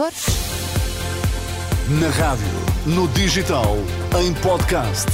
Açores. 0.00 0.24
Na 2.00 2.08
rádio, 2.08 2.46
no 2.86 3.06
digital, 3.08 3.76
em 4.18 4.32
podcast. 4.34 5.06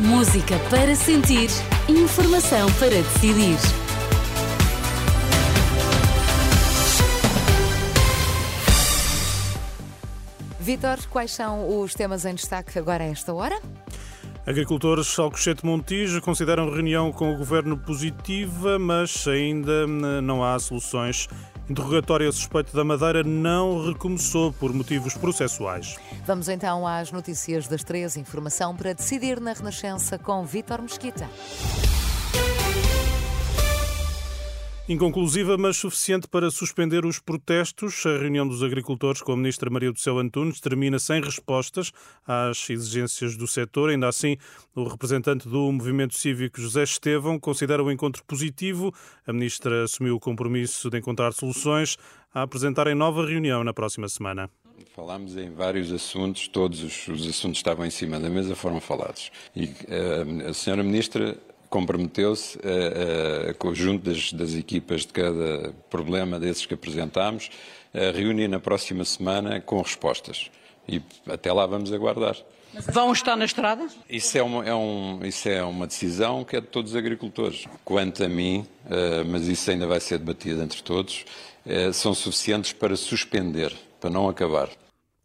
Música 0.00 0.58
para 0.70 0.94
sentir, 0.96 1.50
informação 1.88 2.72
para 2.78 2.90
decidir. 2.90 3.58
Vitor, 10.58 10.98
quais 11.10 11.32
são 11.32 11.80
os 11.80 11.92
temas 11.92 12.24
em 12.24 12.34
destaque 12.34 12.78
agora 12.78 13.04
a 13.04 13.08
esta 13.08 13.34
hora? 13.34 13.60
Agricultores 14.46 15.18
Alcochete 15.18 15.66
Montijo 15.66 16.22
consideram 16.22 16.70
reunião 16.70 17.12
com 17.12 17.34
o 17.34 17.36
governo 17.36 17.76
positiva, 17.76 18.78
mas 18.78 19.26
ainda 19.28 19.86
não 19.86 20.42
há 20.42 20.58
soluções. 20.58 21.28
Interrogatório 21.68 22.28
a 22.28 22.32
suspeito 22.32 22.76
da 22.76 22.84
Madeira 22.84 23.22
não 23.22 23.86
recomeçou 23.86 24.52
por 24.52 24.72
motivos 24.72 25.14
processuais. 25.14 25.96
Vamos 26.26 26.48
então 26.48 26.86
às 26.86 27.10
notícias 27.10 27.66
das 27.66 27.82
três. 27.82 28.16
Informação 28.16 28.76
para 28.76 28.92
decidir 28.92 29.40
na 29.40 29.52
Renascença 29.52 30.18
com 30.18 30.44
Vítor 30.44 30.82
Mesquita. 30.82 31.28
Inconclusiva, 34.86 35.56
mas 35.56 35.78
suficiente 35.78 36.28
para 36.28 36.50
suspender 36.50 37.06
os 37.06 37.18
protestos. 37.18 38.04
A 38.04 38.18
reunião 38.18 38.46
dos 38.46 38.62
agricultores 38.62 39.22
com 39.22 39.32
a 39.32 39.36
ministra 39.36 39.70
Maria 39.70 39.90
do 39.90 39.98
Céu 39.98 40.18
Antunes 40.18 40.60
termina 40.60 40.98
sem 40.98 41.22
respostas 41.22 41.90
às 42.26 42.68
exigências 42.68 43.34
do 43.34 43.46
setor. 43.46 43.88
Ainda 43.88 44.08
assim, 44.08 44.36
o 44.74 44.84
representante 44.84 45.48
do 45.48 45.72
movimento 45.72 46.14
cívico, 46.14 46.60
José 46.60 46.82
Estevão, 46.82 47.40
considera 47.40 47.82
o 47.82 47.90
encontro 47.90 48.22
positivo. 48.24 48.92
A 49.26 49.32
ministra 49.32 49.84
assumiu 49.84 50.16
o 50.16 50.20
compromisso 50.20 50.90
de 50.90 50.98
encontrar 50.98 51.32
soluções 51.32 51.96
a 52.34 52.42
apresentar 52.42 52.86
em 52.86 52.94
nova 52.94 53.26
reunião 53.26 53.64
na 53.64 53.72
próxima 53.72 54.06
semana. 54.06 54.50
Falámos 54.94 55.34
em 55.38 55.50
vários 55.50 55.90
assuntos, 55.92 56.46
todos 56.46 56.82
os, 56.82 57.08
os 57.08 57.26
assuntos 57.26 57.62
que 57.62 57.68
estavam 57.68 57.86
em 57.86 57.90
cima 57.90 58.20
da 58.20 58.28
mesa 58.28 58.54
foram 58.54 58.82
falados. 58.82 59.32
E 59.56 59.64
uh, 59.64 60.50
a 60.50 60.52
senhora 60.52 60.82
ministra 60.82 61.38
comprometeu-se, 61.74 62.56
a, 62.62 63.50
a 63.50 63.54
conjunto 63.54 64.08
das, 64.08 64.32
das, 64.32 64.54
equipas 64.54 65.00
de 65.00 65.08
cada 65.08 65.74
problema 65.90 66.38
desses 66.38 66.64
que 66.64 66.74
apresentámos, 66.74 67.50
a 67.92 68.16
reunir 68.16 68.46
na 68.46 68.60
próxima 68.60 69.04
semana 69.04 69.60
com 69.60 69.82
respostas. 69.82 70.52
E 70.86 71.02
até 71.26 71.52
lá 71.52 71.66
vamos 71.66 71.92
aguardar. 71.92 72.36
Vão 72.92 73.12
estar 73.12 73.34
na 73.36 73.44
estrada? 73.44 73.88
Isso 74.08 74.38
é 74.38 74.42
uma, 74.42 74.64
é 74.64 74.74
um, 74.74 75.20
isso 75.24 75.48
é 75.48 75.64
uma 75.64 75.88
decisão 75.88 76.44
que 76.44 76.56
é 76.56 76.60
de 76.60 76.68
todos 76.68 76.92
os 76.92 76.96
agricultores. 76.96 77.66
Quanto 77.84 78.22
a 78.22 78.28
mim, 78.28 78.64
uh, 78.86 79.24
mas 79.26 79.48
isso 79.48 79.68
ainda 79.68 79.86
vai 79.86 79.98
ser 79.98 80.18
debatido 80.18 80.62
entre 80.62 80.80
todos, 80.80 81.24
uh, 81.66 81.92
são 81.92 82.14
suficientes 82.14 82.72
para 82.72 82.94
suspender, 82.94 83.76
para 84.00 84.10
não 84.10 84.28
acabar. 84.28 84.68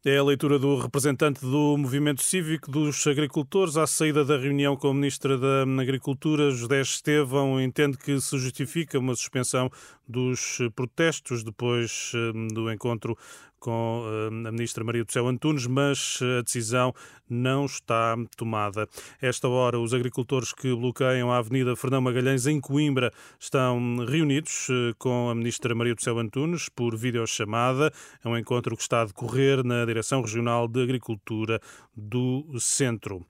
É 0.06 0.18
a 0.18 0.24
leitura 0.24 0.58
do 0.58 0.78
representante 0.78 1.42
do 1.42 1.76
Movimento 1.76 2.24
Cívico 2.24 2.72
dos 2.72 3.06
Agricultores. 3.06 3.76
À 3.76 3.86
saída 3.86 4.24
da 4.24 4.38
reunião 4.38 4.78
com 4.78 4.88
a 4.88 4.94
Ministra 4.94 5.38
da 5.38 5.64
Agricultura, 5.64 6.52
José 6.52 6.80
Estevão, 6.80 7.60
entende 7.60 7.98
que 7.98 8.18
se 8.22 8.38
justifica 8.38 8.98
uma 8.98 9.14
suspensão 9.14 9.70
dos 10.08 10.60
protestos 10.74 11.44
depois 11.44 12.14
hum, 12.16 12.48
do 12.48 12.72
encontro 12.72 13.18
com 13.60 14.04
hum, 14.32 14.48
a 14.48 14.52
ministra 14.52 14.84
Maria 14.84 15.04
do 15.04 15.12
Céu 15.12 15.28
Antunes, 15.28 15.68
mas 15.68 16.20
a 16.22 16.42
decisão 16.42 16.94
não 17.30 17.66
está 17.66 18.16
tomada. 18.36 18.88
Esta 19.22 19.48
hora, 19.48 19.80
os 19.80 19.94
agricultores 19.94 20.52
que 20.52 20.74
bloqueiam 20.76 21.32
a 21.32 21.38
Avenida 21.38 21.76
Fernão 21.76 22.02
Magalhães 22.02 22.48
em 22.48 22.60
Coimbra 22.60 23.14
estão 23.40 24.06
reunidos 24.08 24.68
eh, 24.70 24.94
com 24.98 25.30
a 25.30 25.36
ministra 25.36 25.76
Maria 25.76 25.94
do 25.94 26.02
Céu 26.02 26.18
Antunes 26.18 26.70
por 26.70 26.98
videochamada. 26.98 27.92
É 28.24 28.28
um 28.28 28.38
encontro 28.38 28.76
que 28.76 28.82
está 28.82 29.02
a 29.02 29.06
decorrer 29.06 29.64
na 29.64 29.86
Direção 29.86 30.22
Regional 30.22 30.68
de 30.68 30.82
Agricultura 30.82 31.60
do 31.96 32.46
Centro. 32.60 33.26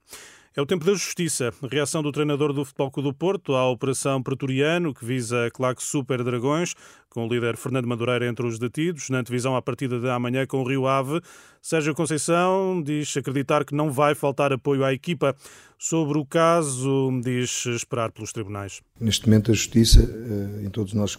É 0.56 0.60
o 0.60 0.66
tempo 0.66 0.84
da 0.84 0.94
justiça. 0.94 1.52
Reação 1.70 2.02
do 2.02 2.10
treinador 2.10 2.52
do 2.52 2.64
Futebol 2.64 2.90
Clube 2.90 3.08
do 3.10 3.14
Porto 3.14 3.54
à 3.54 3.70
Operação 3.70 4.20
Pretoriano, 4.20 4.92
que 4.92 5.04
visa 5.04 5.46
a 5.46 5.50
claque 5.50 5.80
Super 5.80 6.24
Dragões, 6.24 6.74
com 7.08 7.24
o 7.24 7.28
líder 7.32 7.56
Fernando 7.56 7.86
Madureira 7.86 8.26
entre 8.26 8.44
os 8.44 8.58
detidos, 8.58 9.10
na 9.10 9.20
antevisão 9.20 9.54
à 9.54 9.62
partida 9.62 10.00
de 10.00 10.08
amanhã 10.10 10.44
com 10.48 10.60
o 10.60 10.68
Rio 10.68 10.88
Ave. 10.88 11.20
Sérgio 11.62 11.94
Conceição 11.94 12.82
diz 12.82 13.16
acreditar 13.16 13.64
que 13.64 13.76
não 13.76 13.92
vai 13.92 14.16
faltar 14.16 14.52
apoio 14.52 14.84
à 14.84 14.92
equipa. 14.92 15.36
Sobre 15.78 16.18
o 16.18 16.26
caso, 16.26 17.20
diz 17.22 17.66
esperar 17.66 18.10
pelos 18.10 18.32
tribunais. 18.32 18.82
Neste 18.98 19.28
momento, 19.28 19.52
a 19.52 19.54
justiça, 19.54 20.02
eh, 20.02 20.66
em 20.66 20.68
todos 20.68 20.94
nós 20.94 21.16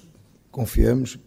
confiamos, 0.51 1.17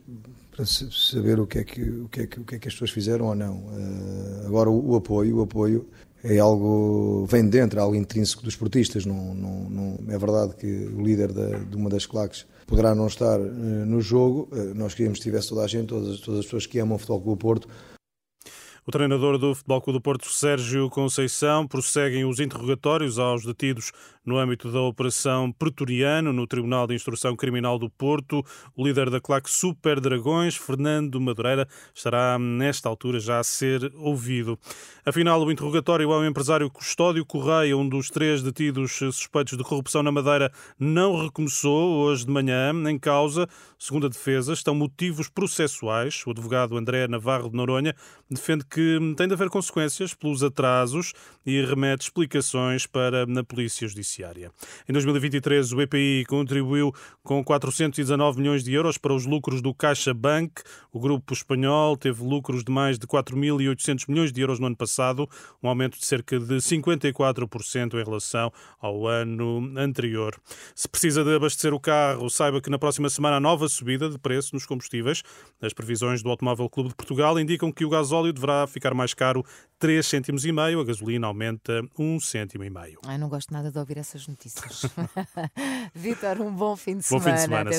para 0.55 0.67
saber 0.67 1.41
o 1.41 1.47
que 1.47 1.59
é 1.59 1.65
que, 1.65 1.81
o 1.81 2.09
que, 2.11 2.21
é 2.21 2.27
que, 2.27 2.39
o 2.39 2.45
que, 2.45 2.55
é 2.57 2.59
que 2.59 2.69
as 2.69 2.75
pessoas 2.75 2.91
fizeram 2.91 3.25
ou 3.29 3.35
não. 3.35 3.65
Eh, 3.73 4.47
agora, 4.47 4.69
o 4.69 4.95
apoio, 4.95 5.39
o 5.39 5.43
apoio 5.43 5.89
é 6.25 6.39
algo 6.39 7.27
vem 7.29 7.45
de 7.45 7.51
dentro, 7.51 7.79
é 7.79 7.83
algo 7.83 7.95
intrínseco 7.95 8.43
dos 8.43 8.55
esportistas. 8.55 9.05
Não, 9.05 9.35
não, 9.35 9.71
não, 9.71 9.99
é 10.09 10.19
verdade 10.19 10.55
que 10.57 10.67
o 10.67 11.03
líder 11.03 11.31
da, 11.33 11.59
de 11.59 11.77
uma 11.77 11.91
das 11.91 12.07
claques 12.07 12.47
poderá 12.67 12.95
não 12.95 13.07
estar 13.07 13.39
uh, 13.39 13.45
no 13.45 14.01
jogo. 14.01 14.49
Uh, 14.51 14.75
nós 14.75 14.95
queríamos 14.95 15.19
que 15.19 15.25
tivesse 15.25 15.51
toda 15.51 15.63
a 15.63 15.67
gente, 15.67 15.89
todas, 15.89 16.19
todas 16.21 16.41
as 16.41 16.47
pessoas 16.47 16.67
que 16.67 16.79
amam 16.79 16.97
o 16.97 16.99
Futebol 16.99 17.21
Clube 17.21 17.41
Porto, 17.41 17.69
o 18.87 18.91
treinador 18.91 19.39
do 19.39 19.55
Futebol 19.55 19.81
Clube 19.81 19.99
do 19.99 20.03
Porto, 20.03 20.29
Sérgio 20.29 20.91
Conceição, 20.91 21.67
prosseguem 21.67 22.27
os 22.27 22.39
interrogatórios 22.39 23.19
aos 23.19 23.45
detidos 23.45 23.93
no 24.25 24.39
âmbito 24.39 24.71
da 24.71 24.81
Operação 24.81 25.51
Pretoriano, 25.53 26.33
no 26.33 26.47
Tribunal 26.47 26.87
de 26.87 26.95
Instrução 26.95 27.35
Criminal 27.35 27.79
do 27.79 27.89
Porto. 27.89 28.45
O 28.77 28.87
líder 28.87 29.09
da 29.09 29.21
claque 29.21 29.51
Super 29.51 30.01
Dragões, 30.01 30.57
Fernando 30.57 31.19
Madureira, 31.21 31.67
estará 31.95 32.39
nesta 32.39 32.89
altura 32.89 33.21
já 33.21 33.39
a 33.39 33.45
ser 33.45 33.91
ouvido. 33.97 34.59
Afinal, 35.05 35.43
o 35.43 35.53
interrogatório 35.53 36.11
ao 36.13 36.25
empresário 36.25 36.71
Custódio 36.71 37.25
Correia, 37.25 37.77
um 37.77 37.89
dos 37.89 38.11
três 38.11 38.43
detidos 38.43 38.93
suspeitos 38.93 39.57
de 39.57 39.65
corrupção 39.65 40.03
na 40.03 40.13
Madeira, 40.13 40.53
não 40.79 41.23
recomeçou 41.23 42.05
hoje 42.05 42.27
de 42.27 42.31
manhã. 42.31 42.73
Em 42.89 42.99
causa, 42.99 43.47
segundo 43.79 44.07
a 44.07 44.11
defesa, 44.11 44.53
estão 44.53 44.75
motivos 44.75 45.29
processuais. 45.29 46.23
O 46.27 46.31
advogado 46.31 46.77
André 46.77 47.09
Navarro 47.09 47.51
de 47.51 47.57
Noronha 47.57 47.95
defende 48.31 48.65
que 48.65 48.74
tem 49.17 49.29
de 49.29 49.35
haver 49.35 49.49
consequências 49.49 50.15
pelos 50.15 50.43
atrasos 50.43 51.13
e 51.47 51.65
remete 51.65 52.05
explicações 52.05 52.87
para 52.87 53.23
a 53.25 53.45
Polícia 53.45 53.87
Judiciária. 53.87 54.51
Em 54.89 54.93
2023, 54.93 55.73
o 55.73 55.83
EPI 55.83 56.25
contribuiu 56.27 56.93
com 57.23 57.45
419 57.45 58.41
milhões 58.41 58.65
de 58.65 58.73
euros 58.73 58.99
para 58.99 59.13
os 59.13 59.27
lucros 59.27 59.61
do 59.61 59.75
Caixa 59.75 60.13
Bank. 60.15 60.63
O 60.93 60.99
grupo 60.99 61.33
espanhol 61.33 61.97
teve 61.97 62.23
lucros 62.23 62.65
de 62.65 62.73
mais 62.73 62.99
de 62.99 63.07
4.800 63.07 64.09
milhões 64.09 64.33
de 64.33 64.41
euros 64.41 64.59
no 64.59 64.67
ano 64.67 64.77
passado, 64.77 65.29
um 65.63 65.69
aumento 65.69 65.99
de 65.99 66.05
cerca 66.05 66.39
de 66.39 66.57
54% 66.57 67.95
em 67.95 68.05
relação 68.05 68.53
ao 68.81 69.07
ano 69.07 69.73
anterior. 69.77 70.35
Se 70.75 70.89
precisa 70.89 71.23
de 71.23 71.35
abastecer 71.35 71.73
o 71.73 71.81
carro, 71.81 72.29
saiba 72.31 72.61
que 72.61 72.71
na 72.71 72.79
próxima 72.79 73.09
semana 73.09 73.37
há 73.37 73.41
nova 73.41 73.69
subida 73.69 74.09
de 74.09 74.19
preço 74.19 74.55
nos 74.55 74.67
combustíveis. 74.67 75.23
As 75.61 75.73
previsões 75.73 76.23
do 76.23 76.31
Automóvel 76.31 76.69
Clube 76.69 76.91
de 76.91 76.95
Portugal 76.95 77.39
indicam 77.39 77.71
que 77.71 77.85
o 77.85 77.89
gasóleo 77.89 78.33
deverá 78.33 78.64
ficar 78.67 78.95
mais 78.95 79.15
caro 79.15 79.45
3 79.79 80.07
cêntimos 80.07 80.45
e 80.45 80.53
meio, 80.53 80.81
a 80.81 80.85
gasolina 80.85 81.27
aumenta 81.27 81.83
1 81.99 82.21
cêntimo 82.21 82.65
e 82.65 82.71
meio. 82.71 82.99
Ai, 83.07 83.19
não 83.19 83.29
gosto 83.29 83.53
nada 83.53 83.71
de 83.71 83.79
ouvir 83.79 83.99
essas 83.99 84.27
notícias. 84.27 84.83
Vitor, 85.95 86.41
um 86.41 86.53
bom 86.53 86.77
fim 86.77 86.97
de 86.97 87.09
bom 87.09 87.21
semana. 87.21 87.25
Fim 87.25 87.35
de 87.35 87.41
semana 87.41 87.71